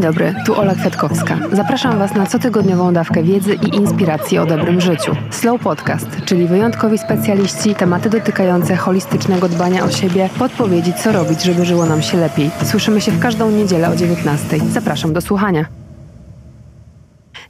[0.00, 1.38] Dzień dobry, tu Ola Kwiatkowska.
[1.52, 5.12] Zapraszam Was na cotygodniową dawkę wiedzy i inspiracji o dobrym życiu.
[5.30, 11.64] Slow Podcast, czyli wyjątkowi specjaliści, tematy dotykające holistycznego dbania o siebie, podpowiedzi co robić, żeby
[11.64, 12.50] żyło nam się lepiej.
[12.64, 14.58] Słyszymy się w każdą niedzielę o 19.
[14.58, 15.79] Zapraszam do słuchania.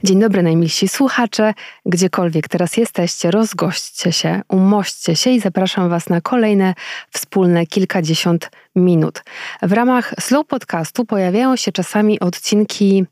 [0.03, 1.53] Dzień dobry, najmilsi słuchacze.
[1.85, 6.73] Gdziekolwiek teraz jesteście, rozgośćcie się, umośćcie się i zapraszam Was na kolejne
[7.11, 9.23] wspólne kilkadziesiąt minut.
[9.61, 13.05] W ramach Slow Podcastu pojawiają się czasami odcinki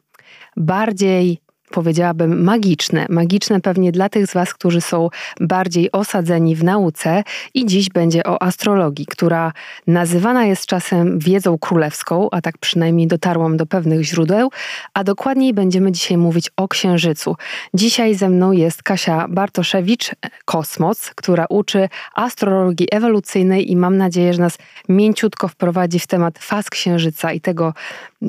[0.57, 1.41] bardziej
[1.71, 3.05] powiedziałabym, magiczne.
[3.09, 5.09] Magiczne pewnie dla tych z Was, którzy są
[5.39, 7.23] bardziej osadzeni w nauce.
[7.53, 9.51] I dziś będzie o astrologii, która
[9.87, 14.49] nazywana jest czasem wiedzą królewską, a tak przynajmniej dotarłam do pewnych źródeł,
[14.93, 17.35] a dokładniej będziemy dzisiaj mówić o księżycu.
[17.73, 20.11] Dzisiaj ze mną jest Kasia Bartoszewicz,
[20.45, 24.57] Kosmos, która uczy astrologii ewolucyjnej i mam nadzieję, że nas
[24.89, 27.73] mięciutko wprowadzi w temat faz księżyca i tego,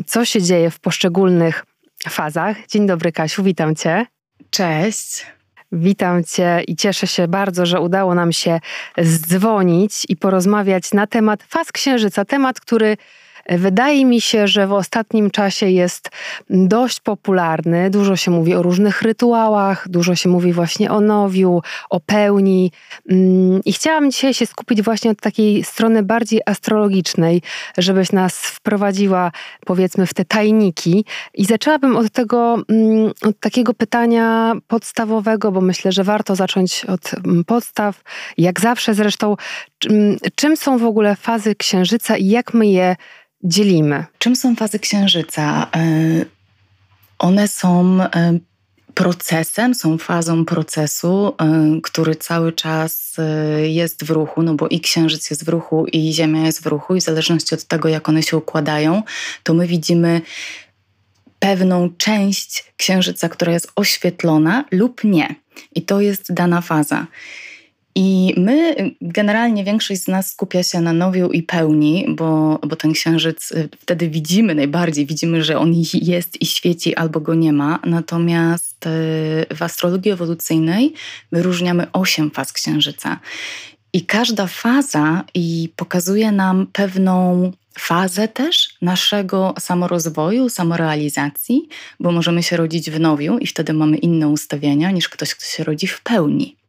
[0.06, 1.64] co się dzieje w poszczególnych
[2.08, 2.66] fazach.
[2.66, 4.06] Dzień dobry, Kasiu, witam Cię.
[4.50, 5.26] Cześć.
[5.72, 8.60] Witam Cię i cieszę się bardzo, że udało nam się
[8.98, 12.24] zdzwonić i porozmawiać na temat faz księżyca.
[12.24, 12.96] Temat, który
[13.50, 16.10] Wydaje mi się, że w ostatnim czasie jest
[16.50, 17.90] dość popularny.
[17.90, 22.72] Dużo się mówi o różnych rytuałach, dużo się mówi właśnie o nowiu, o pełni.
[23.08, 27.42] Mm, I chciałam dzisiaj się skupić właśnie od takiej strony bardziej astrologicznej,
[27.78, 29.32] żebyś nas wprowadziła,
[29.66, 31.04] powiedzmy, w te tajniki.
[31.34, 37.10] I zaczęłabym od tego, mm, od takiego pytania podstawowego, bo myślę, że warto zacząć od
[37.14, 38.02] mm, podstaw.
[38.38, 39.36] Jak zawsze zresztą,
[40.34, 42.96] czym są w ogóle fazy księżyca i jak my je
[43.44, 44.04] dzielimy?
[44.18, 45.70] Czym są fazy księżyca?
[45.76, 45.80] E,
[47.18, 48.38] one są e,
[48.94, 53.16] procesem, są fazą procesu, e, który cały czas
[53.62, 56.96] jest w ruchu, no bo i księżyc jest w ruchu, i Ziemia jest w ruchu,
[56.96, 59.02] i w zależności od tego, jak one się układają,
[59.42, 60.20] to my widzimy
[61.38, 65.34] pewną część księżyca, która jest oświetlona lub nie.
[65.74, 67.06] I to jest dana faza.
[67.94, 72.92] I my, generalnie większość z nas skupia się na nowiu i pełni, bo, bo ten
[72.92, 77.78] księżyc y, wtedy widzimy najbardziej, widzimy, że on jest i świeci albo go nie ma.
[77.84, 80.94] Natomiast y, w astrologii ewolucyjnej
[81.32, 83.20] wyróżniamy osiem faz księżyca.
[83.92, 91.68] I każda faza i pokazuje nam pewną fazę też naszego samorozwoju, samorealizacji,
[92.00, 95.64] bo możemy się rodzić w nowiu i wtedy mamy inne ustawienia niż ktoś, kto się
[95.64, 96.59] rodzi w pełni.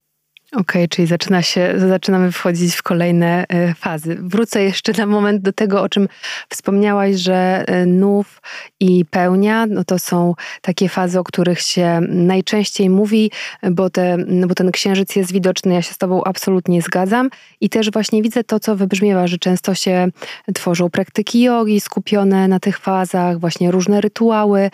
[0.51, 4.17] Okej, okay, czyli zaczyna się, zaczynamy wchodzić w kolejne e, fazy.
[4.19, 6.07] Wrócę jeszcze na moment do tego, o czym
[6.50, 8.41] wspomniałaś, że e, nów
[8.79, 13.31] i pełnia, no to są takie fazy, o których się najczęściej mówi,
[13.72, 17.29] bo, te, no bo ten księżyc jest widoczny, ja się z tobą absolutnie zgadzam.
[17.62, 20.07] I też właśnie widzę to, co wybrzmiewa, że często się
[20.53, 24.69] tworzą praktyki jogi skupione na tych fazach, właśnie różne rytuały,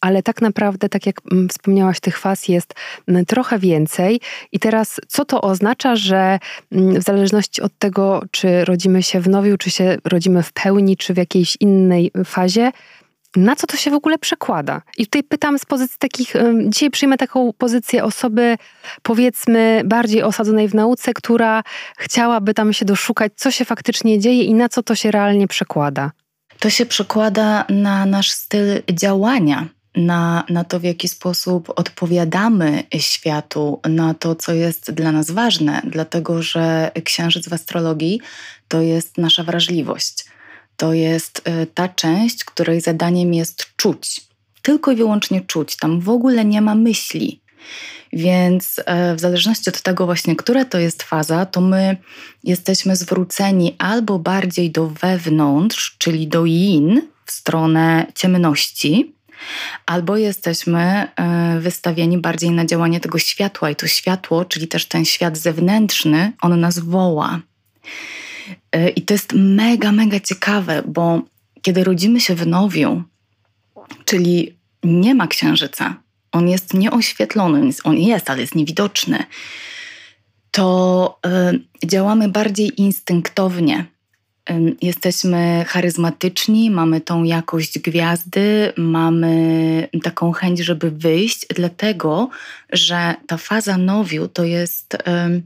[0.00, 2.74] ale tak naprawdę, tak jak mm, wspomniałaś, tych faz jest
[3.08, 4.20] mm, trochę więcej.
[4.52, 6.38] I teraz, co to oznacza, że
[6.72, 11.14] w zależności od tego, czy rodzimy się w nowiu, czy się rodzimy w pełni, czy
[11.14, 12.72] w jakiejś innej fazie,
[13.36, 14.82] na co to się w ogóle przekłada?
[14.98, 16.34] I tutaj pytam z pozycji takich,
[16.68, 18.56] dzisiaj przyjmę taką pozycję osoby,
[19.02, 21.62] powiedzmy, bardziej osadzonej w nauce, która
[21.98, 26.10] chciałaby tam się doszukać, co się faktycznie dzieje i na co to się realnie przekłada.
[26.60, 33.80] To się przekłada na nasz styl działania na, na to, w jaki sposób odpowiadamy światu,
[33.88, 38.20] na to, co jest dla nas ważne, dlatego że księżyc w astrologii
[38.68, 40.24] to jest nasza wrażliwość.
[40.76, 44.20] To jest y, ta część, której zadaniem jest czuć.
[44.62, 45.76] Tylko i wyłącznie czuć.
[45.76, 47.40] Tam w ogóle nie ma myśli.
[48.12, 51.96] Więc y, w zależności od tego właśnie, która to jest faza, to my
[52.44, 59.14] jesteśmy zwróceni albo bardziej do wewnątrz, czyli do yin, w stronę ciemności,
[59.86, 65.04] albo jesteśmy e, wystawieni bardziej na działanie tego światła i to światło, czyli też ten
[65.04, 67.40] świat zewnętrzny, on nas woła.
[68.72, 71.22] E, I to jest mega, mega ciekawe, bo
[71.62, 73.02] kiedy rodzimy się w nowiu,
[74.04, 76.02] czyli nie ma księżyca,
[76.32, 79.24] on jest nieoświetlony, on jest, ale jest niewidoczny,
[80.50, 81.18] to
[81.82, 83.86] y, działamy bardziej instynktownie
[84.82, 92.28] jesteśmy charyzmatyczni, mamy tą jakość gwiazdy, mamy taką chęć, żeby wyjść, dlatego
[92.72, 95.42] że ta faza nowiu to jest um,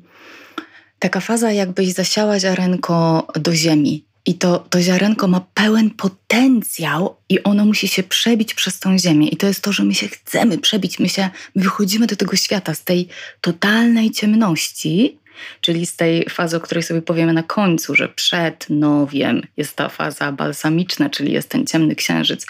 [0.98, 4.04] taka faza, jakbyś zasiała ziarenko do ziemi.
[4.26, 9.28] I to, to ziarenko ma pełen potencjał i ono musi się przebić przez tą ziemię.
[9.28, 12.36] I to jest to, że my się chcemy przebić, my, się, my wychodzimy do tego
[12.36, 13.08] świata z tej
[13.40, 15.18] totalnej ciemności
[15.60, 19.88] Czyli z tej fazy, o której sobie powiemy na końcu, że przed nowiem jest ta
[19.88, 22.46] faza balsamiczna, czyli jest ten ciemny księżyc.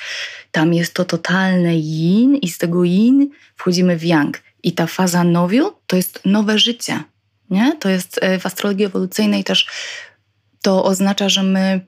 [0.50, 4.43] Tam jest to totalne yin i z tego yin wchodzimy w yang.
[4.62, 7.03] I ta faza nowiu to jest nowe życie.
[7.50, 7.77] Nie?
[7.81, 9.67] To jest e, w astrologii ewolucyjnej też
[10.65, 11.87] to oznacza, że my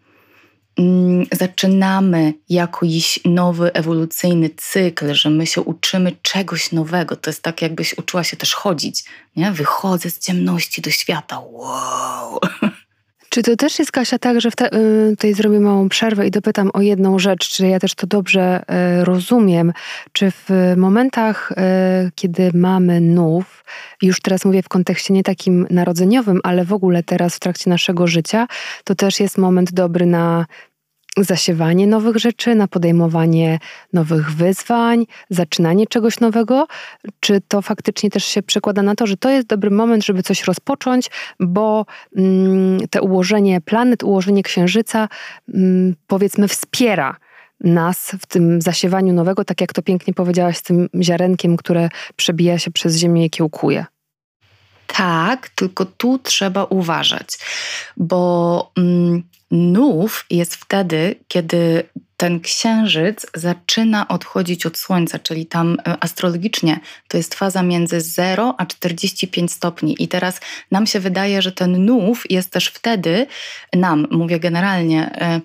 [0.78, 7.16] mm, zaczynamy jakiś nowy ewolucyjny cykl, że my się uczymy czegoś nowego.
[7.16, 9.04] To jest tak, jakbyś uczyła się też chodzić.
[9.36, 9.52] Nie?
[9.52, 11.40] Wychodzę z ciemności do świata.
[11.40, 12.38] Wow!
[13.28, 16.70] Czy to też jest, Kasia, tak, że te, y, tutaj zrobię małą przerwę i dopytam
[16.74, 18.62] o jedną rzecz, czy ja też to dobrze
[19.00, 19.72] y, rozumiem?
[20.12, 21.54] Czy w momentach, y,
[22.14, 23.64] kiedy mamy nów,
[24.02, 28.06] już teraz mówię w kontekście nie takim narodzeniowym, ale w ogóle teraz w trakcie naszego
[28.06, 28.46] życia,
[28.84, 30.46] to też jest moment dobry na
[31.16, 33.58] zasiewanie nowych rzeczy, na podejmowanie
[33.92, 36.66] nowych wyzwań, zaczynanie czegoś nowego?
[37.20, 40.44] Czy to faktycznie też się przekłada na to, że to jest dobry moment, żeby coś
[40.44, 41.10] rozpocząć,
[41.40, 41.86] bo
[42.16, 45.08] mm, te ułożenie planet, ułożenie księżyca,
[45.54, 47.16] mm, powiedzmy, wspiera
[47.60, 52.58] nas w tym zasiewaniu nowego, tak jak to pięknie powiedziałaś z tym ziarenkiem, które przebija
[52.58, 53.86] się przez ziemię i kiełkuje.
[54.96, 57.28] Tak, tylko tu trzeba uważać,
[57.96, 61.82] bo mm, nów jest wtedy, kiedy
[62.16, 68.54] ten księżyc zaczyna odchodzić od Słońca, czyli tam e, astrologicznie to jest faza między 0
[68.58, 69.96] a 45 stopni.
[69.98, 70.40] I teraz
[70.70, 73.26] nam się wydaje, że ten nów jest też wtedy,
[73.72, 75.40] nam, mówię generalnie, e,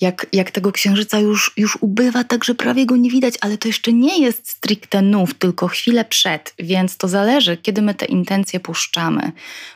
[0.00, 3.68] jak, jak tego księżyca już, już ubywa, tak że prawie go nie widać, ale to
[3.68, 8.60] jeszcze nie jest stricte nów, tylko chwilę przed, więc to zależy, kiedy my te intencje
[8.60, 9.32] puszczamy.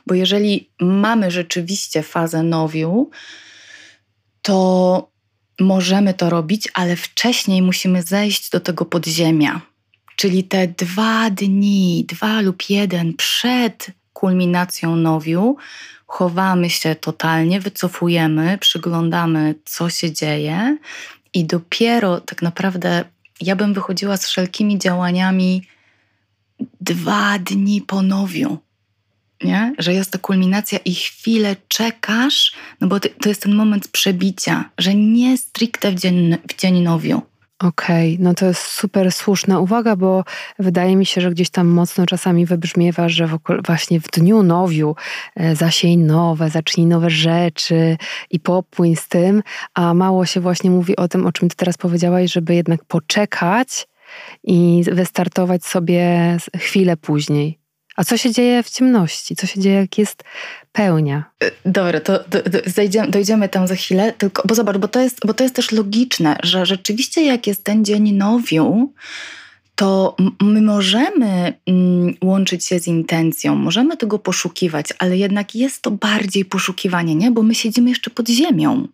[0.06, 3.10] Bo jeżeli mamy rzeczywiście fazę nowiu,
[4.42, 5.10] to
[5.60, 9.60] możemy to robić, ale wcześniej musimy zejść do tego podziemia.
[10.16, 15.56] Czyli te dwa dni, dwa lub jeden przed kulminacją nowiu,
[16.10, 20.78] chowamy się totalnie, wycofujemy, przyglądamy, co się dzieje,
[21.34, 23.04] i dopiero tak naprawdę
[23.40, 25.66] ja bym wychodziła z wszelkimi działaniami
[26.80, 28.58] dwa dni po nowiu
[29.44, 29.74] nie?
[29.78, 34.94] że jest to kulminacja i chwilę czekasz, no bo to jest ten moment przebicia, że
[34.94, 37.22] nie stricte w dzień, w dzień nowiu.
[37.64, 40.24] Okej, okay, no to jest super słuszna uwaga, bo
[40.58, 43.28] wydaje mi się, że gdzieś tam mocno czasami wybrzmiewa, że
[43.66, 44.96] właśnie w dniu nowiu
[45.36, 47.96] e, zasiej nowe, zacznij nowe rzeczy
[48.30, 49.42] i popłyń z tym,
[49.74, 53.88] a mało się właśnie mówi o tym, o czym ty teraz powiedziałaś, żeby jednak poczekać
[54.44, 57.59] i wystartować sobie chwilę później.
[58.00, 59.36] A co się dzieje w ciemności?
[59.36, 60.24] Co się dzieje, jak jest
[60.72, 61.24] pełnia?
[61.44, 62.58] E, dobra, to do, do,
[63.08, 66.36] dojdziemy tam za chwilę, tylko, bo zobacz, bo to, jest, bo to jest też logiczne,
[66.42, 68.92] że rzeczywiście jak jest ten dzień nowiu,
[69.74, 75.90] to my możemy mm, łączyć się z intencją, możemy tego poszukiwać, ale jednak jest to
[75.90, 77.30] bardziej poszukiwanie, nie?
[77.30, 78.88] Bo my siedzimy jeszcze pod ziemią.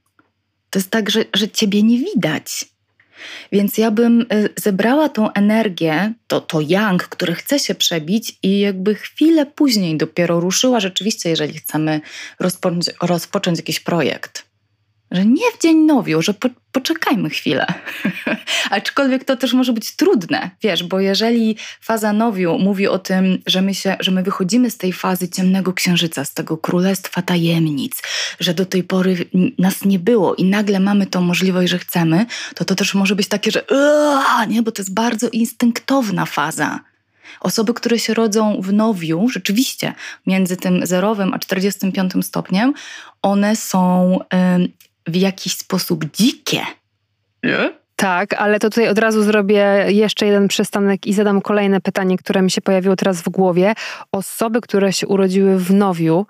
[0.70, 2.64] To jest tak, że, że ciebie nie widać.
[3.52, 8.60] Więc ja bym y, zebrała tą energię, to, to yang, który chce się przebić i
[8.60, 12.00] jakby chwilę później dopiero ruszyła rzeczywiście, jeżeli chcemy
[12.40, 14.45] rozpocząć, rozpocząć jakiś projekt
[15.16, 17.66] że nie w dzień nowiu, że po, poczekajmy chwilę.
[18.70, 23.62] Aczkolwiek to też może być trudne, wiesz, bo jeżeli faza nowiu mówi o tym, że
[23.62, 28.02] my, się, że my wychodzimy z tej fazy ciemnego księżyca, z tego królestwa tajemnic,
[28.40, 29.16] że do tej pory
[29.58, 33.28] nas nie było i nagle mamy tą możliwość, że chcemy, to to też może być
[33.28, 33.64] takie, że
[34.48, 36.80] nie, bo to jest bardzo instynktowna faza.
[37.40, 39.94] Osoby, które się rodzą w nowiu, rzeczywiście
[40.26, 42.74] między tym zerowym a 45 stopniem,
[43.22, 44.18] one są
[45.06, 46.60] w jakiś sposób dzikie.
[47.42, 47.72] Nie?
[47.96, 52.42] Tak, ale to tutaj od razu zrobię jeszcze jeden przystanek i zadam kolejne pytanie, które
[52.42, 53.74] mi się pojawiło teraz w głowie.
[54.12, 56.26] Osoby, które się urodziły w nowiu,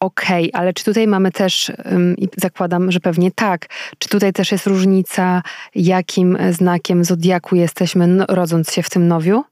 [0.00, 1.72] okej, okay, ale czy tutaj mamy też,
[2.18, 3.66] i zakładam, że pewnie tak,
[3.98, 5.42] czy tutaj też jest różnica,
[5.74, 9.44] jakim znakiem zodiaku jesteśmy, rodząc się w tym nowiu?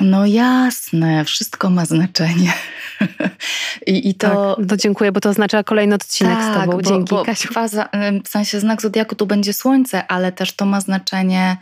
[0.00, 2.52] No jasne, wszystko ma znaczenie.
[3.86, 4.56] I, I, to.
[4.56, 6.76] Tak, to dziękuję, bo to oznacza kolejny odcinek tak, z Tobą.
[6.76, 7.14] Bo, Dzięki.
[7.14, 7.52] Bo Kasiu.
[7.52, 7.88] Faza,
[8.24, 11.56] w sensie znak zodiaku tu będzie słońce, ale też to ma znaczenie,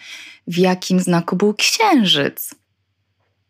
[0.47, 2.55] w jakim znaku był księżyc.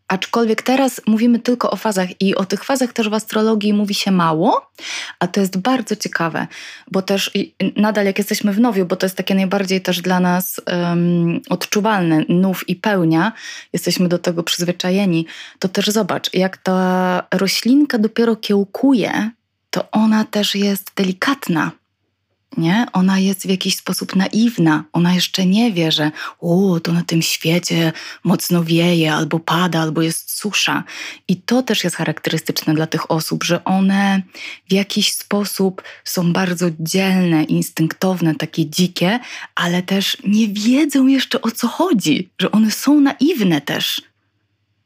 [0.08, 4.10] Aczkolwiek teraz mówimy tylko o fazach i o tych fazach też w astrologii mówi się
[4.10, 4.70] mało,
[5.18, 6.46] a to jest bardzo ciekawe,
[6.90, 7.30] bo też
[7.76, 12.24] nadal jak jesteśmy w nowiu, bo to jest takie najbardziej też dla nas um, odczuwalne,
[12.28, 13.32] nów i pełnia,
[13.72, 15.26] jesteśmy do tego przyzwyczajeni,
[15.58, 19.30] to też zobacz, jak ta roślinka dopiero kiełkuje,
[19.70, 21.70] to ona też jest delikatna.
[22.56, 22.86] Nie?
[22.92, 24.84] Ona jest w jakiś sposób naiwna.
[24.92, 27.92] Ona jeszcze nie wie, że o, to na tym świecie
[28.24, 30.84] mocno wieje, albo pada, albo jest susza.
[31.28, 34.22] I to też jest charakterystyczne dla tych osób, że one
[34.68, 39.18] w jakiś sposób są bardzo dzielne, instynktowne, takie dzikie,
[39.54, 44.02] ale też nie wiedzą jeszcze o co chodzi, że one są naiwne też.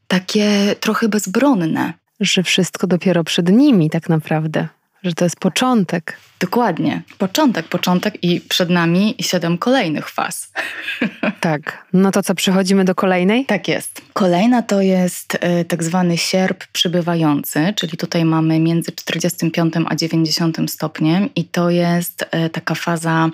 [0.09, 1.92] Takie trochę bezbronne.
[2.21, 4.69] Że wszystko dopiero przed nimi, tak naprawdę
[5.02, 6.16] że to jest początek.
[6.40, 7.02] Dokładnie.
[7.18, 10.52] Początek, początek i przed nami siedem kolejnych faz.
[11.40, 11.87] Tak.
[11.92, 13.47] No to co, przechodzimy do kolejnej?
[13.47, 14.02] Tak jest.
[14.12, 20.59] Kolejna to jest y, tak zwany sierp przybywający, czyli tutaj mamy między 45 a 90
[20.71, 23.30] stopniem i to jest y, taka faza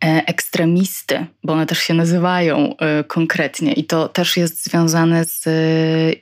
[0.00, 5.50] ekstremisty, bo one też się nazywają e, konkretnie i to też jest związane z e,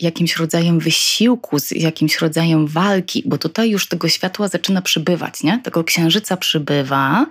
[0.00, 5.61] jakimś rodzajem wysiłku, z jakimś rodzajem walki, bo tutaj już tego światła zaczyna przybywać, nie?
[5.64, 7.26] Tego księżyca przybywa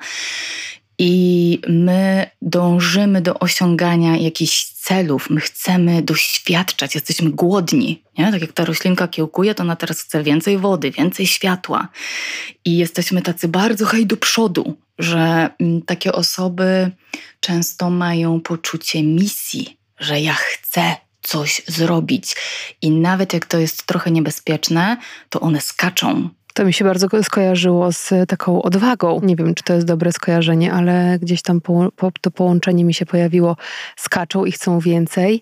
[1.00, 8.04] i my dążymy do osiągania jakichś celów, my chcemy doświadczać, jesteśmy głodni.
[8.18, 8.32] Nie?
[8.32, 11.88] Tak jak ta roślinka kiełkuje, to ona teraz chce więcej wody, więcej światła.
[12.66, 16.92] I jesteśmy tacy bardzo hej do przodu, że mm, takie osoby
[17.40, 22.36] często mają poczucie misji, że ja chcę coś zrobić.
[22.82, 24.98] I nawet jak to jest trochę niebezpieczne,
[25.30, 29.20] to one skaczą to mi się bardzo skojarzyło z taką odwagą.
[29.24, 32.94] Nie wiem, czy to jest dobre skojarzenie, ale gdzieś tam po, po, to połączenie mi
[32.94, 33.58] się pojawiło.
[33.96, 35.42] Skaczą i chcą więcej,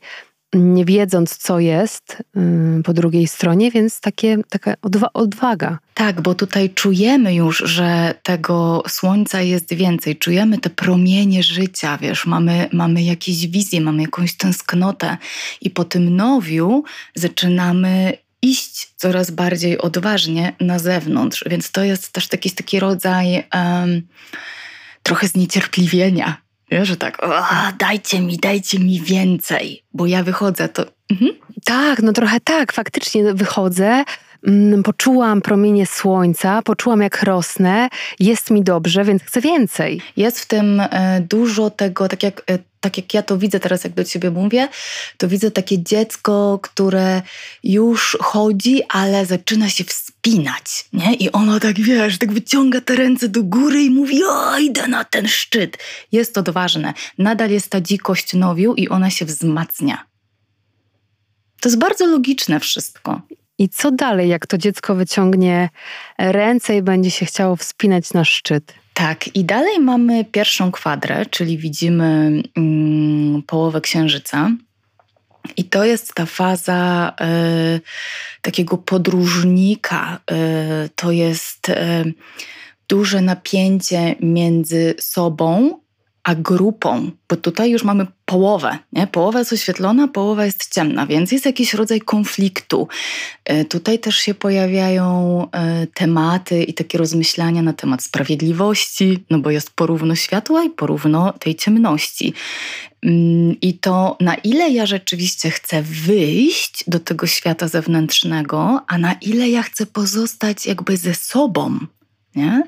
[0.53, 5.79] nie wiedząc, co jest yy, po drugiej stronie, więc takie, taka odwa odwaga.
[5.93, 10.15] Tak, bo tutaj czujemy już, że tego słońca jest więcej.
[10.15, 15.17] Czujemy te promienie życia, wiesz, mamy, mamy jakieś wizje, mamy jakąś tęsknotę
[15.61, 16.83] i po tym nowiu
[17.15, 21.43] zaczynamy iść coraz bardziej odważnie na zewnątrz.
[21.49, 24.01] Więc to jest też taki, taki rodzaj um,
[25.03, 26.48] trochę zniecierpliwienia.
[26.71, 27.17] Ja, że tak,
[27.79, 30.85] dajcie mi, dajcie mi więcej, bo ja wychodzę, to.
[31.11, 31.31] Mhm.
[31.65, 34.03] Tak, no trochę tak, faktycznie wychodzę.
[34.47, 40.01] Mm, poczułam promienie słońca, poczułam jak rosnę, jest mi dobrze, więc chcę więcej.
[40.17, 43.83] Jest w tym e, dużo tego, tak jak e, tak jak ja to widzę teraz,
[43.83, 44.67] jak do ciebie mówię,
[45.17, 47.21] to widzę takie dziecko, które
[47.63, 51.13] już chodzi, ale zaczyna się wspinać, nie?
[51.13, 55.03] I ono tak, wiesz, tak wyciąga te ręce do góry i mówi, o, idę na
[55.03, 55.77] ten szczyt.
[56.11, 56.93] Jest odważne.
[57.17, 60.05] Nadal jest ta dzikość nowiu i ona się wzmacnia.
[61.61, 63.21] To jest bardzo logiczne wszystko.
[63.57, 65.69] I co dalej, jak to dziecko wyciągnie
[66.17, 68.73] ręce i będzie się chciało wspinać na szczyt?
[68.99, 74.51] Tak, i dalej mamy pierwszą kwadrę, czyli widzimy mm, połowę księżyca.
[75.57, 77.81] I to jest ta faza y,
[78.41, 80.19] takiego podróżnika.
[80.85, 81.73] Y, to jest y,
[82.89, 85.79] duże napięcie między sobą
[86.23, 88.77] a grupą, bo tutaj już mamy połowę.
[88.93, 89.07] Nie?
[89.07, 92.87] Połowa jest oświetlona, połowa jest ciemna, więc jest jakiś rodzaj konfliktu.
[93.45, 99.51] E, tutaj też się pojawiają e, tematy i takie rozmyślania na temat sprawiedliwości, no bo
[99.51, 102.33] jest porówno światła i porówno tej ciemności.
[103.03, 109.13] Mm, I to, na ile ja rzeczywiście chcę wyjść do tego świata zewnętrznego, a na
[109.13, 111.79] ile ja chcę pozostać jakby ze sobą.
[112.35, 112.63] Nie?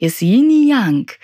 [0.00, 1.18] Jest yin i yang.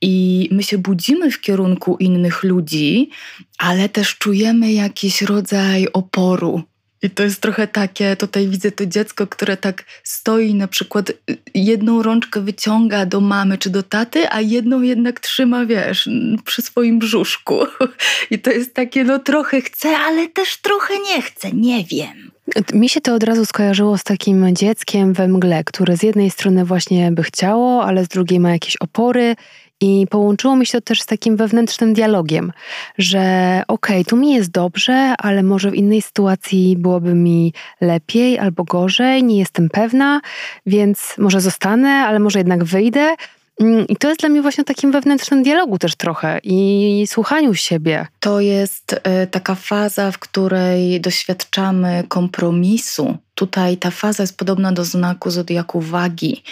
[0.00, 3.10] I my się budzimy w kierunku innych ludzi,
[3.58, 6.62] ale też czujemy jakiś rodzaj oporu.
[7.02, 11.14] I to jest trochę takie, tutaj widzę to dziecko, które tak stoi, na przykład y,
[11.54, 16.08] jedną rączkę wyciąga do mamy czy do taty, a jedną jednak trzyma, wiesz,
[16.44, 17.58] przy swoim brzuszku.
[18.30, 22.30] I to jest takie, no trochę chcę, ale też trochę nie chcę, nie wiem.
[22.72, 26.64] Mi się to od razu skojarzyło z takim dzieckiem we mgle, które z jednej strony
[26.64, 29.36] właśnie by chciało, ale z drugiej ma jakieś opory
[29.80, 32.52] i połączyło mi się to też z takim wewnętrznym dialogiem,
[32.98, 38.38] że okej, okay, tu mi jest dobrze, ale może w innej sytuacji byłoby mi lepiej
[38.38, 40.20] albo gorzej, nie jestem pewna,
[40.66, 43.16] więc może zostanę, ale może jednak wyjdę.
[43.60, 48.06] Mm, I to jest dla mnie właśnie takim wewnętrznym dialogu też trochę i słuchaniu siebie.
[48.20, 53.16] To jest e, taka faza, w której doświadczamy kompromisu.
[53.34, 56.42] Tutaj ta faza jest podobna do znaku zodiaku wagi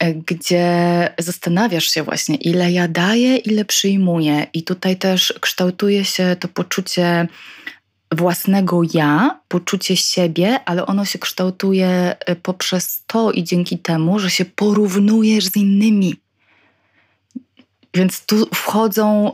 [0.00, 4.46] gdzie zastanawiasz się właśnie, ile ja daję, ile przyjmuję.
[4.52, 7.28] I tutaj też kształtuje się to poczucie
[8.12, 14.30] własnego ja, poczucie siebie, ale ono się kształtuje e, poprzez to i dzięki temu, że
[14.30, 16.14] się porównujesz z innymi.
[17.96, 19.32] Więc tu wchodzą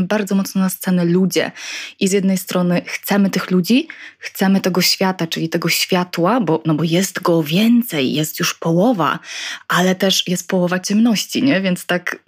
[0.00, 1.52] y, bardzo mocno na scenę ludzie.
[2.00, 6.74] I z jednej strony chcemy tych ludzi, chcemy tego świata, czyli tego światła, bo, no
[6.74, 9.18] bo jest go więcej, jest już połowa,
[9.68, 11.60] ale też jest połowa ciemności, nie?
[11.60, 12.18] Więc tak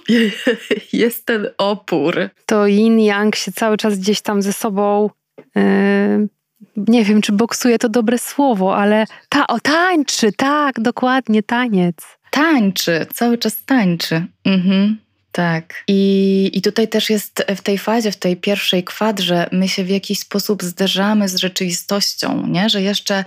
[0.92, 2.28] jest ten opór.
[2.46, 5.10] To yin yang się cały czas gdzieś tam ze sobą.
[5.54, 6.28] Yy,
[6.76, 11.96] nie wiem, czy boksuje to dobre słowo, ale ta, o, tańczy, tak, dokładnie, taniec.
[12.36, 14.26] Tańczy, cały czas tańczy.
[14.44, 14.96] Mhm.
[15.36, 15.74] Tak.
[15.88, 19.88] I, I tutaj też jest w tej fazie, w tej pierwszej kwadrze, my się w
[19.88, 22.68] jakiś sposób zderzamy z rzeczywistością, nie?
[22.68, 23.24] że jeszcze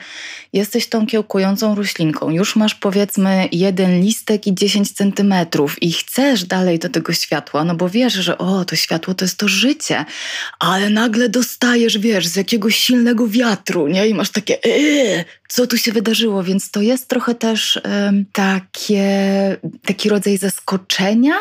[0.53, 6.79] jesteś tą kiełkującą roślinką, już masz powiedzmy jeden listek i 10 centymetrów i chcesz dalej
[6.79, 10.05] do tego światła, no bo wiesz, że o, to światło to jest to życie,
[10.59, 14.07] ale nagle dostajesz, wiesz, z jakiegoś silnego wiatru, nie?
[14.07, 16.43] I masz takie, yy, co tu się wydarzyło?
[16.43, 17.81] Więc to jest trochę też
[18.33, 19.07] takie,
[19.85, 21.33] taki rodzaj zaskoczenia,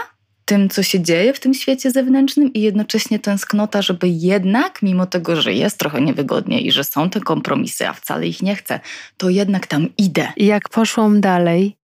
[0.48, 5.42] tym, co się dzieje w tym świecie zewnętrznym i jednocześnie tęsknota, żeby jednak, mimo tego,
[5.42, 8.80] że jest trochę niewygodnie i że są te kompromisy, a wcale ich nie chcę,
[9.16, 10.28] to jednak tam idę.
[10.36, 11.76] I jak poszłam dalej,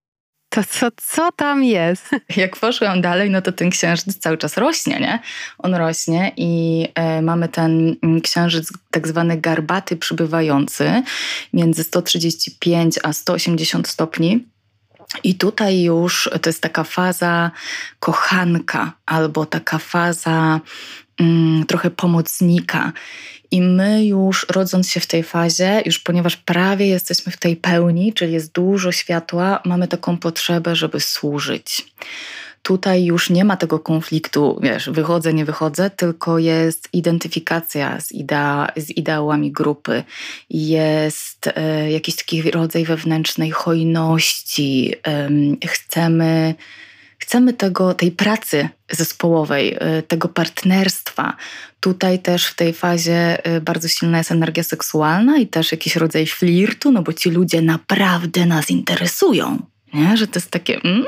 [0.49, 2.11] to co, co tam jest?
[2.37, 5.19] Jak poszłam dalej, no to ten księżyc cały czas rośnie, nie?
[5.59, 11.03] On rośnie i e, mamy ten mm, księżyc tak zwany garbaty przybywający
[11.53, 14.54] między 135 a 180 stopni.
[15.23, 17.51] I tutaj już to jest taka faza
[18.01, 20.61] kochanka albo taka faza
[21.21, 22.93] mm, trochę pomocnika.
[23.51, 28.13] I my już rodząc się w tej fazie, już ponieważ prawie jesteśmy w tej pełni,
[28.13, 31.87] czyli jest dużo światła, mamy taką potrzebę, żeby służyć
[32.65, 38.73] tutaj już nie ma tego konfliktu, wiesz, wychodzę, nie wychodzę, tylko jest identyfikacja z, idea,
[38.77, 40.05] z ideałami grupy,
[40.51, 44.95] jest e, jakiś taki rodzaj wewnętrznej hojności.
[45.67, 46.55] Chcemy,
[47.19, 51.37] chcemy tego, tej pracy zespołowej, e, tego partnerstwa.
[51.81, 56.27] Tutaj też w tej fazie e, bardzo silna jest energia seksualna i też jakiś rodzaj
[56.27, 59.74] flirtu, no bo ci ludzie naprawdę nas interesują.
[59.95, 60.17] Nie?
[60.17, 61.05] Że to jest takie, mm,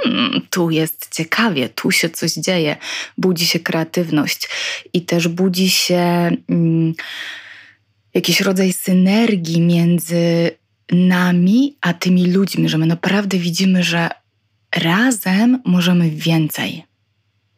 [0.50, 2.76] tu jest ciekawie, tu się coś dzieje,
[3.18, 4.48] budzi się kreatywność
[4.92, 6.94] i też budzi się mm,
[8.14, 10.50] jakiś rodzaj synergii między
[10.92, 14.10] nami a tymi ludźmi, że my naprawdę widzimy, że
[14.76, 16.84] razem możemy więcej.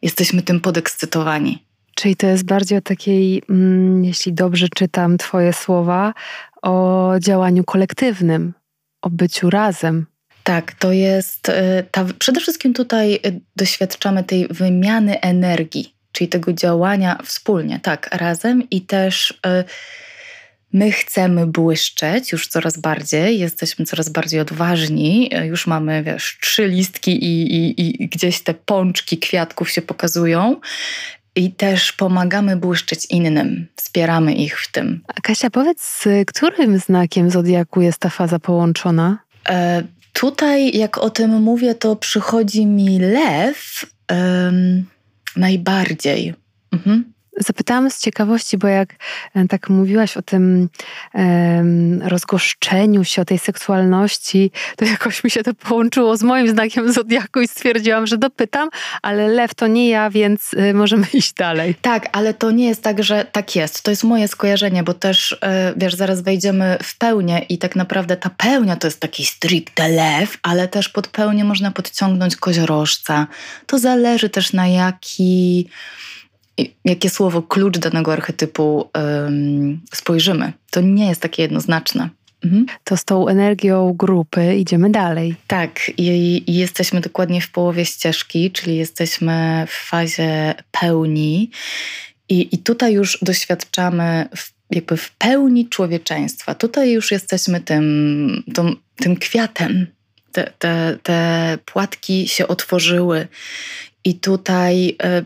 [0.03, 1.65] Jesteśmy tym podekscytowani.
[1.95, 6.15] Czyli to jest bardziej o takiej, mm, jeśli dobrze czytam Twoje słowa,
[6.63, 8.55] o działaniu kolektywnym,
[9.03, 10.07] o byciu razem.
[10.49, 11.53] Tak, to jest y,
[11.91, 18.71] ta, przede wszystkim tutaj y, doświadczamy tej wymiany energii, czyli tego działania wspólnie, tak, razem
[18.71, 19.65] i też y,
[20.73, 27.25] my chcemy błyszczeć już coraz bardziej, jesteśmy coraz bardziej odważni, już mamy, wiesz, trzy listki
[27.25, 30.57] i, i, i gdzieś te pączki kwiatków się pokazują.
[31.37, 35.03] I też pomagamy błyszczeć innym, wspieramy ich w tym.
[35.09, 39.19] A Kasia, powiedz, z którym znakiem zodiaku jest ta faza połączona?
[39.49, 39.83] E,
[40.19, 44.87] Tutaj, jak o tym mówię, to przychodzi mi lew um,
[45.37, 46.35] najbardziej.
[46.73, 47.13] Mhm.
[47.39, 48.95] Zapytałam z ciekawości, bo jak
[49.35, 50.69] e, tak mówiłaś o tym
[51.15, 56.93] um, rozgoszczeniu się, o tej seksualności, to jakoś mi się to połączyło z moim znakiem
[56.93, 58.69] zodiaku i stwierdziłam, że dopytam,
[59.03, 61.75] ale lew to nie ja, więc y, możemy iść dalej.
[61.83, 63.83] Tak, ale to nie jest tak, że tak jest.
[63.83, 65.39] To jest moje skojarzenie, bo też, y,
[65.77, 70.39] wiesz, zaraz wejdziemy w pełnię i tak naprawdę ta pełnia to jest taki stricte lew,
[70.43, 73.27] ale też pod pełnię można podciągnąć koziorożca.
[73.67, 75.69] To zależy też na jaki
[76.85, 80.53] jakie słowo klucz danego archetypu um, spojrzymy.
[80.71, 82.09] To nie jest takie jednoznaczne.
[82.45, 82.67] Mhm.
[82.85, 85.35] To z tą energią grupy idziemy dalej.
[85.47, 91.51] Tak, i, i, jesteśmy dokładnie w połowie ścieżki, czyli jesteśmy w fazie pełni,
[92.29, 96.55] i, i tutaj już doświadczamy w, jakby w pełni człowieczeństwa.
[96.55, 99.87] Tutaj już jesteśmy tym, tym, tym kwiatem.
[100.33, 103.29] Te, te, te płatki się otworzyły,
[104.09, 105.25] i tutaj e,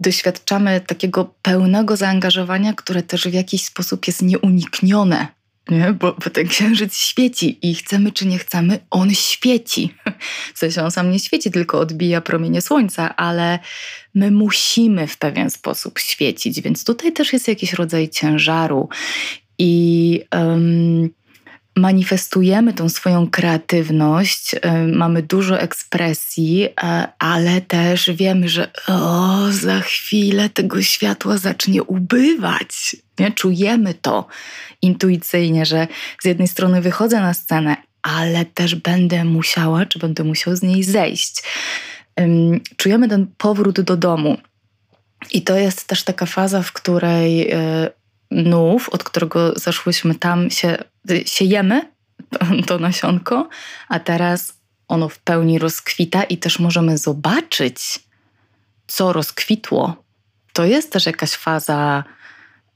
[0.00, 5.26] doświadczamy takiego pełnego zaangażowania, które też w jakiś sposób jest nieuniknione.
[5.70, 5.92] Nie?
[5.92, 9.94] Bo, bo ten księżyc świeci i chcemy czy nie chcemy, on świeci.
[10.54, 13.58] W sensie on sam nie świeci, tylko odbija promienie słońca, ale
[14.14, 18.88] my musimy w pewien sposób świecić, więc tutaj też jest jakiś rodzaj ciężaru.
[19.58, 21.10] I um,
[21.76, 24.58] manifestujemy tą swoją kreatywność, y,
[24.96, 26.72] mamy dużo ekspresji, y,
[27.18, 32.96] ale też wiemy, że o, za chwilę tego światła zacznie ubywać.
[33.18, 33.32] Nie?
[33.32, 34.26] Czujemy to
[34.82, 35.88] intuicyjnie, że
[36.22, 40.84] z jednej strony wychodzę na scenę, ale też będę musiała, czy będę musiał z niej
[40.84, 41.42] zejść.
[42.76, 44.38] czujemy ten powrót do domu.
[45.32, 47.90] I to jest też taka faza, w której e,
[48.30, 50.78] nów, od którego zaszłyśmy, tam się
[51.26, 51.92] siejemy
[52.66, 53.48] to nasionko,
[53.88, 58.00] a teraz ono w pełni rozkwita i też możemy zobaczyć,
[58.86, 60.04] co rozkwitło.
[60.52, 62.04] To jest też jakaś faza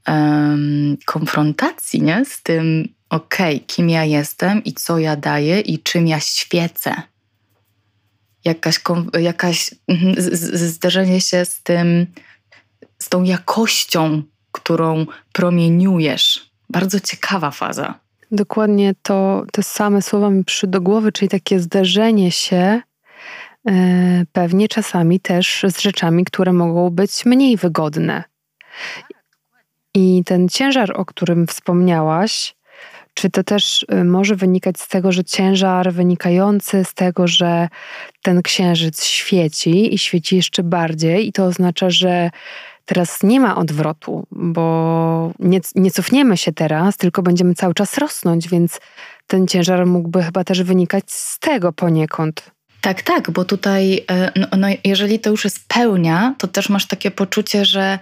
[0.08, 2.24] um, konfrontacji nie?
[2.24, 7.02] z tym, okej, okay, kim ja jestem i co ja daję i czym ja świecę.
[8.44, 8.80] Jakaś,
[9.20, 12.06] jakaś mhm, zderzenie się z tym,
[12.98, 14.22] z tą jakością,
[14.54, 16.50] którą promieniujesz.
[16.70, 17.94] Bardzo ciekawa faza.
[18.30, 22.80] Dokładnie to, te same słowa mi przyszły do głowy, czyli takie zderzenie się
[23.64, 23.72] yy,
[24.32, 28.24] pewnie czasami też z rzeczami, które mogą być mniej wygodne.
[29.94, 32.54] I ten ciężar, o którym wspomniałaś,
[33.14, 37.68] czy to też y, może wynikać z tego, że ciężar wynikający z tego, że
[38.22, 42.30] ten księżyc świeci i świeci jeszcze bardziej, i to oznacza, że
[42.85, 48.49] teraz nie ma odwrotu, bo nie, nie cofniemy się teraz, tylko będziemy cały czas rosnąć,
[48.49, 48.81] więc
[49.27, 52.51] ten ciężar mógłby chyba też wynikać z tego poniekąd.
[52.81, 56.87] Tak, tak, bo tutaj, e, no, no jeżeli to już jest pełnia, to też masz
[56.87, 57.99] takie poczucie, że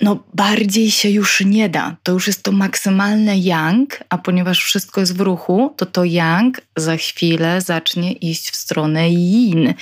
[0.00, 1.96] no bardziej się już nie da.
[2.02, 6.60] To już jest to maksymalne yang, a ponieważ wszystko jest w ruchu, to to yang
[6.76, 9.74] za chwilę zacznie iść w stronę yin.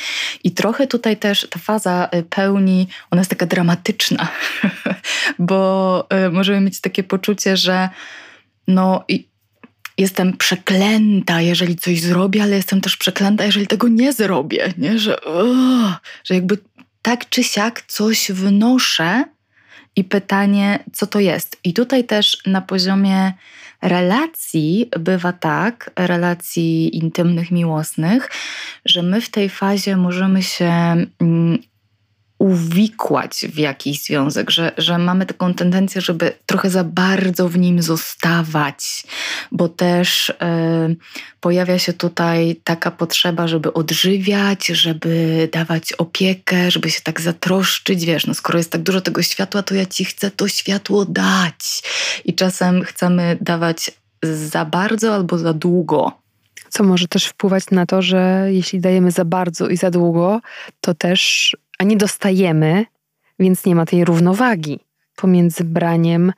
[0.44, 4.28] I trochę tutaj też ta faza y, pełni, ona jest taka dramatyczna,
[5.38, 7.88] bo y, możemy mieć takie poczucie, że
[8.68, 9.04] no
[9.98, 14.98] jestem przeklęta, jeżeli coś zrobię, ale jestem też przeklęta, jeżeli tego nie zrobię, nie?
[14.98, 15.16] Że,
[16.24, 16.58] że jakby
[17.02, 19.24] tak czy siak coś wnoszę,
[19.96, 21.56] i pytanie, co to jest.
[21.64, 23.32] I tutaj też na poziomie
[23.82, 28.30] relacji bywa tak, relacji intymnych, miłosnych,
[28.84, 30.72] że my w tej fazie możemy się
[31.20, 31.58] mm,
[32.44, 37.82] uwikłać w jakiś związek, że, że mamy taką tendencję, żeby trochę za bardzo w nim
[37.82, 39.04] zostawać,
[39.52, 40.34] bo też y,
[41.40, 48.04] pojawia się tutaj taka potrzeba, żeby odżywiać, żeby dawać opiekę, żeby się tak zatroszczyć.
[48.04, 51.82] Wiesz, no skoro jest tak dużo tego światła, to ja ci chcę to światło dać.
[52.24, 53.90] I czasem chcemy dawać
[54.22, 56.12] za bardzo albo za długo.
[56.68, 60.40] Co może też wpływać na to, że jeśli dajemy za bardzo i za długo,
[60.80, 62.86] to też a nie dostajemy,
[63.38, 64.80] więc nie ma tej równowagi
[65.16, 66.32] pomiędzy braniem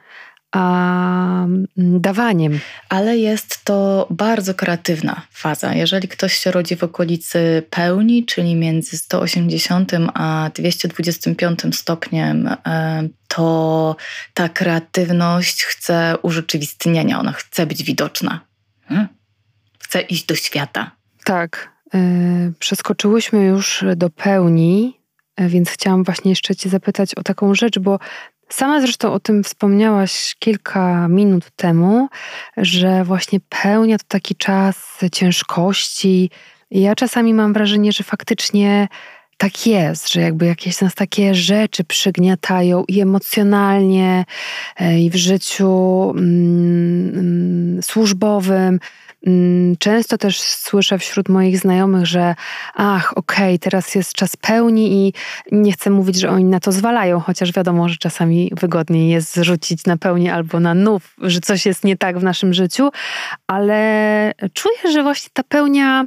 [0.52, 1.66] a mm,
[2.00, 2.60] dawaniem.
[2.88, 5.74] Ale jest to bardzo kreatywna faza.
[5.74, 13.96] Jeżeli ktoś się rodzi w okolicy pełni, czyli między 180 a 225 stopniem, e, to
[14.34, 18.40] ta kreatywność chce urzeczywistnienia, ona chce być widoczna.
[18.88, 19.08] Hmm?
[19.78, 20.90] Chce iść do świata.
[21.24, 21.76] Tak.
[21.94, 25.05] Yy, przeskoczyłyśmy już do pełni, E,
[25.38, 27.98] więc chciałam właśnie jeszcze Cię zapytać o taką rzecz, bo
[28.48, 32.08] sama zresztą o tym wspomniałaś kilka minut temu,
[32.56, 36.30] że właśnie pełnia to taki czas ciężkości.
[36.70, 38.88] Ja czasami mam wrażenie, że faktycznie
[39.36, 44.24] tak jest, że jakby jakieś nas takie rzeczy przygniatają i emocjonalnie,
[44.76, 48.78] e, i w życiu mm, mm, służbowym,
[49.26, 52.34] Mm, często też słyszę wśród moich znajomych, że
[52.74, 55.12] ach, okej, okay, teraz jest czas pełni i
[55.52, 59.84] nie chcę mówić, że oni na to zwalają, chociaż wiadomo, że czasami wygodniej jest zrzucić
[59.84, 62.90] na pełni albo na nów, że coś jest nie tak w naszym życiu,
[63.46, 66.04] ale czuję, że właśnie ta pełnia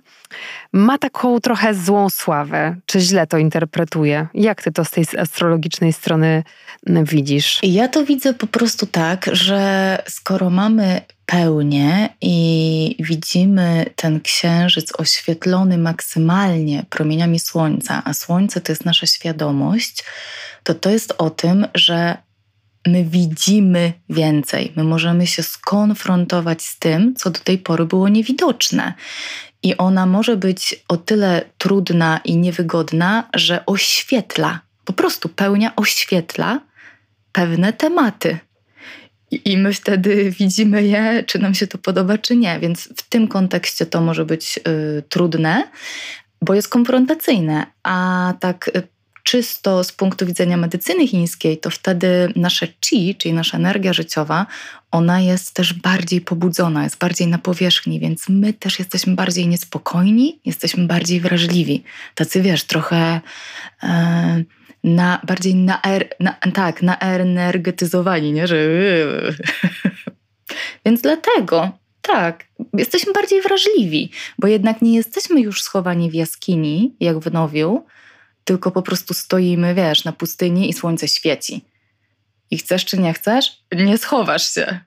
[0.73, 2.75] ma taką trochę złą sławę.
[2.85, 4.27] Czy źle to interpretuję?
[4.33, 6.43] Jak ty to z tej astrologicznej strony
[6.87, 7.59] widzisz?
[7.63, 15.77] Ja to widzę po prostu tak, że skoro mamy pełnię i widzimy ten księżyc oświetlony
[15.77, 20.03] maksymalnie promieniami słońca, a słońce to jest nasza świadomość,
[20.63, 22.17] to to jest o tym, że
[22.87, 24.71] my widzimy więcej.
[24.75, 28.93] My możemy się skonfrontować z tym, co do tej pory było niewidoczne.
[29.63, 36.59] I ona może być o tyle trudna i niewygodna, że oświetla, po prostu pełnia oświetla
[37.31, 38.37] pewne tematy.
[39.31, 42.59] I my wtedy widzimy je, czy nam się to podoba, czy nie.
[42.59, 45.63] Więc w tym kontekście to może być y, trudne,
[46.41, 47.65] bo jest konfrontacyjne.
[47.83, 48.87] A tak y,
[49.29, 54.45] czysto z punktu widzenia medycyny chińskiej, to wtedy nasze chi, czyli nasza energia życiowa,
[54.91, 60.39] ona jest też bardziej pobudzona, jest bardziej na powierzchni, więc my też jesteśmy bardziej niespokojni,
[60.45, 61.83] jesteśmy bardziej wrażliwi.
[62.15, 63.21] Tacy wiesz, trochę.
[63.83, 63.89] Yy,
[64.83, 68.47] na, bardziej na, er, na, tak, naenergetyzowani, nie?
[68.47, 68.57] Że...
[70.85, 77.19] Więc dlatego, tak, jesteśmy bardziej wrażliwi, bo jednak nie jesteśmy już schowani w jaskini, jak
[77.19, 77.85] w Nowiu,
[78.49, 81.61] tylko po prostu stoimy, wiesz, na pustyni i słońce świeci.
[82.51, 84.79] I chcesz czy nie chcesz, nie schowasz się.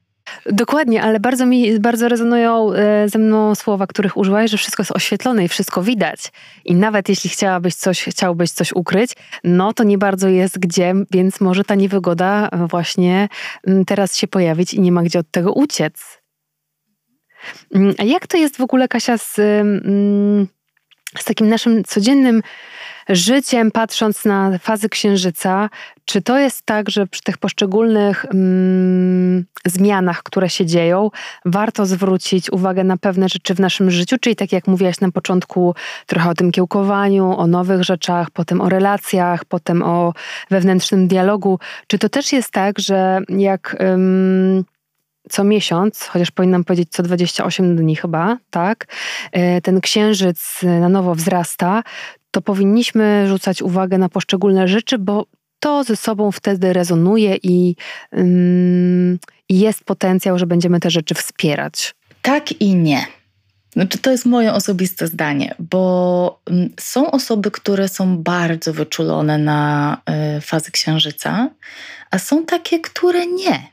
[0.46, 4.92] Dokładnie, ale bardzo mi bardzo rezonują e, ze mną słowa, których użyłaś, że wszystko jest
[4.92, 6.32] oświetlone i wszystko widać.
[6.64, 9.10] I nawet jeśli chciałabyś coś, chciałbyś coś ukryć,
[9.44, 13.28] no to nie bardzo jest gdzie, więc może ta niewygoda właśnie
[13.66, 16.22] mm, teraz się pojawić i nie ma gdzie od tego uciec.
[17.74, 20.48] Mm, a jak to jest w ogóle, Kasia, z, mm,
[21.18, 22.42] z takim naszym codziennym
[23.08, 25.70] życiem, patrząc na fazy księżyca,
[26.04, 31.10] czy to jest tak, że przy tych poszczególnych mm, zmianach, które się dzieją,
[31.44, 34.16] warto zwrócić uwagę na pewne rzeczy w naszym życiu?
[34.20, 35.74] Czyli tak jak mówiłaś na początku,
[36.06, 40.12] trochę o tym kiełkowaniu, o nowych rzeczach, potem o relacjach, potem o
[40.50, 41.58] wewnętrznym dialogu.
[41.86, 43.76] Czy to też jest tak, że jak.
[43.80, 44.64] Ym,
[45.32, 48.86] co miesiąc, chociaż powinnam powiedzieć co 28 dni chyba, tak,
[49.32, 51.82] e, ten księżyc na nowo wzrasta,
[52.30, 55.26] to powinniśmy rzucać uwagę na poszczególne rzeczy, bo
[55.60, 57.76] to ze sobą wtedy rezonuje i
[58.12, 59.18] um,
[59.48, 61.94] jest potencjał, że będziemy te rzeczy wspierać.
[62.22, 63.06] Tak i nie.
[63.72, 66.40] Znaczy, to jest moje osobiste zdanie, bo
[66.80, 69.96] są osoby, które są bardzo wyczulone na
[70.36, 71.50] y, fazy księżyca,
[72.10, 73.72] a są takie, które nie.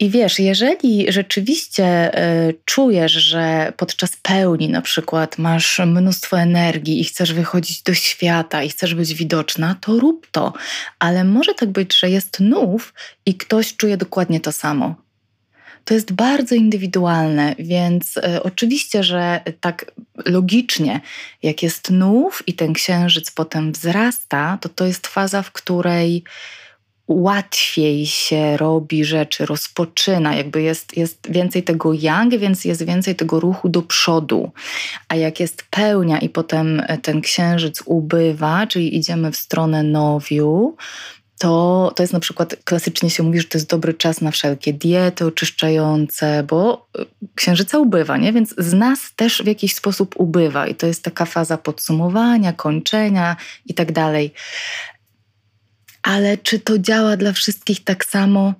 [0.00, 7.04] I wiesz, jeżeli rzeczywiście y, czujesz, że podczas pełni na przykład masz mnóstwo energii i
[7.04, 10.52] chcesz wychodzić do świata i chcesz być widoczna, to rób to.
[10.98, 12.94] Ale może tak być, że jest nów
[13.26, 14.94] i ktoś czuje dokładnie to samo.
[15.84, 19.92] To jest bardzo indywidualne, więc y, oczywiście, że tak
[20.26, 21.00] logicznie,
[21.42, 26.24] jak jest nów i ten księżyc potem wzrasta, to to jest faza, w której
[27.08, 33.40] łatwiej się robi rzeczy, rozpoczyna, jakby jest, jest więcej tego yang, więc jest więcej tego
[33.40, 34.52] ruchu do przodu.
[35.08, 40.76] A jak jest pełnia i potem ten księżyc ubywa, czyli idziemy w stronę nowiu,
[41.38, 44.72] to, to jest na przykład, klasycznie się mówi, że to jest dobry czas na wszelkie
[44.72, 46.88] diety oczyszczające, bo
[47.34, 48.32] księżyca ubywa, nie?
[48.32, 53.36] więc z nas też w jakiś sposób ubywa i to jest taka faza podsumowania, kończenia
[53.66, 54.32] i tak dalej.
[56.06, 58.54] Ale czy to działa dla wszystkich tak samo?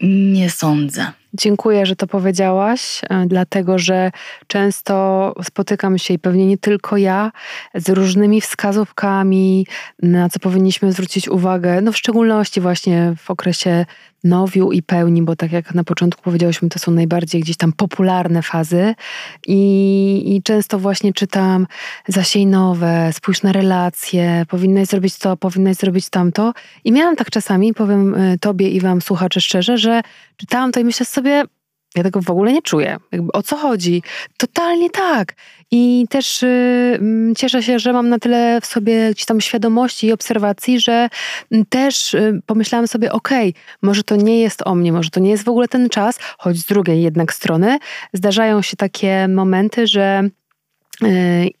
[0.00, 1.12] Nie sądzę.
[1.38, 4.10] Dziękuję, że to powiedziałaś, e, dlatego że
[4.46, 7.32] często spotykam się i pewnie nie tylko ja
[7.74, 9.66] z różnymi wskazówkami,
[10.02, 13.86] na co powinniśmy zwrócić uwagę, no w szczególności właśnie w okresie
[14.24, 18.42] nowiu i pełni, bo tak jak na początku powiedziałyśmy, to są najbardziej gdzieś tam popularne
[18.42, 18.94] fazy.
[19.46, 21.66] I, i często właśnie czytam
[22.08, 26.52] zasiej nowe, spójrz na relacje, powinnaś zrobić to, powinnaś zrobić tamto.
[26.84, 30.00] I miałam tak czasami, powiem e, tobie i wam słuchacze szczerze, że
[30.36, 31.27] czytałam to i myślę sobie,
[31.96, 32.96] ja tego w ogóle nie czuję.
[33.12, 34.02] Jakby o co chodzi?
[34.36, 35.34] Totalnie tak.
[35.70, 37.00] I też y,
[37.36, 41.08] cieszę się, że mam na tyle w sobie gdzieś tam świadomości i obserwacji, że
[41.54, 45.20] y, też y, pomyślałam sobie, okej, okay, może to nie jest o mnie, może to
[45.20, 47.78] nie jest w ogóle ten czas, choć z drugiej jednak strony
[48.12, 50.30] zdarzają się takie momenty, że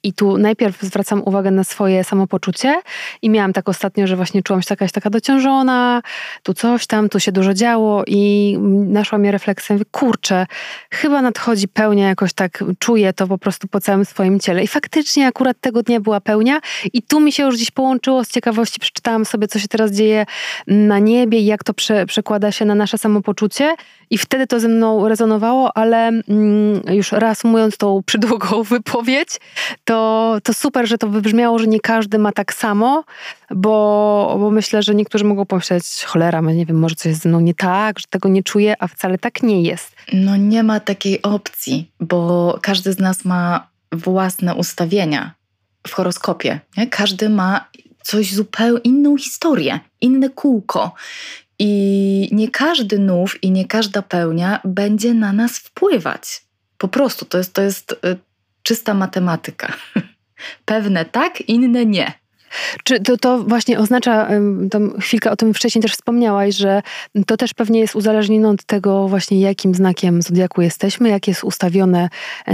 [0.02, 2.80] I tu najpierw zwracam uwagę na swoje samopoczucie
[3.22, 6.02] i miałam tak ostatnio, że właśnie czułam się jakaś taka dociążona,
[6.42, 10.46] tu coś tam, tu się dużo działo i naszła mnie refleksja, mówię, kurczę,
[10.90, 14.62] chyba nadchodzi pełnia, jakoś tak czuję to po prostu po całym swoim ciele.
[14.62, 16.60] I faktycznie akurat tego dnia była pełnia
[16.92, 20.26] i tu mi się już gdzieś połączyło z ciekawości, przeczytałam sobie, co się teraz dzieje
[20.66, 23.74] na niebie i jak to prze, przekłada się na nasze samopoczucie
[24.10, 29.27] i wtedy to ze mną rezonowało, ale mm, już reasumując tą przydługą wypowiedź,
[29.84, 33.04] to, to super, że to wybrzmiało, że nie każdy ma tak samo,
[33.50, 37.40] bo, bo myślę, że niektórzy mogą pomyśleć, cholera, nie wiem, może coś jest ze mną
[37.40, 39.96] nie tak, że tego nie czuję, a wcale tak nie jest.
[40.12, 45.34] No nie ma takiej opcji, bo każdy z nas ma własne ustawienia
[45.86, 46.60] w horoskopie.
[46.76, 46.86] Nie?
[46.86, 47.68] Każdy ma
[48.02, 50.94] coś zupełnie inną historię, inne kółko.
[51.58, 56.42] I nie każdy nów i nie każda pełnia będzie na nas wpływać.
[56.78, 58.16] Po prostu to jest, to jest y,
[58.62, 59.72] czysta matematyka.
[60.64, 62.12] Pewne tak, inne nie.
[62.84, 64.28] Czy to, to właśnie oznacza,
[64.70, 66.82] tam chwilkę o tym wcześniej też wspomniałaś, że
[67.26, 72.08] to też pewnie jest uzależnione od tego właśnie jakim znakiem zodiaku jesteśmy, jak jest ustawione,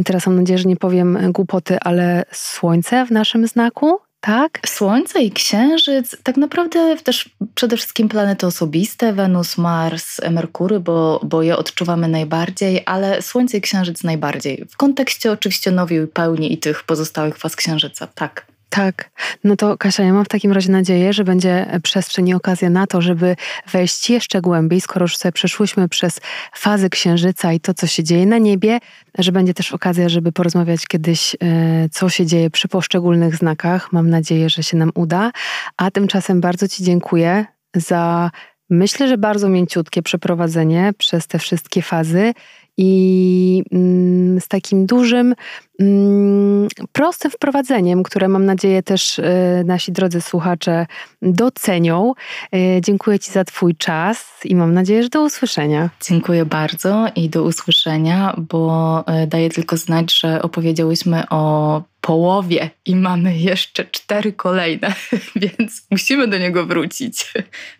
[0.05, 3.99] teraz mam nadzieję, że nie powiem głupoty, ale słońce w naszym znaku?
[4.25, 4.61] Tak?
[4.67, 11.43] Słońce i Księżyc, tak naprawdę też przede wszystkim planety osobiste, Wenus, Mars, Merkury, bo, bo
[11.43, 14.67] je odczuwamy najbardziej, ale Słońce i Księżyc najbardziej.
[14.71, 18.54] W kontekście oczywiście nowiu i pełni i tych pozostałych faz Księżyca, tak.
[18.75, 19.11] Tak.
[19.45, 22.87] No to Kasia, ja mam w takim razie nadzieję, że będzie przestrzeń i okazja na
[22.87, 23.37] to, żeby
[23.73, 26.21] wejść jeszcze głębiej, skoro już sobie przeszłyśmy przez
[26.55, 28.79] fazy księżyca i to, co się dzieje na niebie,
[29.19, 33.93] że będzie też okazja, żeby porozmawiać kiedyś, e, co się dzieje przy poszczególnych znakach.
[33.93, 35.31] Mam nadzieję, że się nam uda.
[35.77, 38.31] A tymczasem bardzo Ci dziękuję za
[38.71, 42.33] myślę, że bardzo mięciutkie przeprowadzenie przez te wszystkie fazy
[42.77, 45.35] i mm, z takim dużym,
[45.81, 49.23] mm, prostym wprowadzeniem, które mam nadzieję też y,
[49.67, 50.87] nasi drodzy słuchacze
[51.23, 52.13] docenią.
[52.55, 55.91] Y, dziękuję Ci za Twój czas i mam nadzieję, że do usłyszenia.
[56.03, 62.97] Dziękuję bardzo i do usłyszenia, bo y, daję tylko znać, że opowiedziałyśmy o połowie i
[62.97, 64.93] mamy jeszcze cztery kolejne,
[65.37, 67.33] więc musimy do niego wrócić,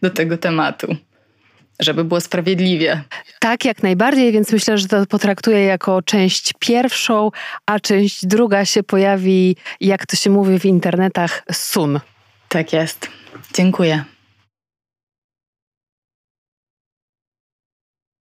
[0.02, 0.96] do tego tematu
[1.80, 3.02] żeby było sprawiedliwie.
[3.40, 7.30] Tak, jak najbardziej, więc myślę, że to potraktuję jako część pierwszą,
[7.66, 12.00] a część druga się pojawi, jak to się mówi w internetach, sun.
[12.48, 13.08] Tak jest.
[13.54, 14.04] Dziękuję.